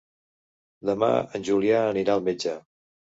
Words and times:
Demà 0.89 1.09
en 1.39 1.45
Julià 1.49 1.83
anirà 1.91 2.15
al 2.17 2.25
metge. 2.29 2.55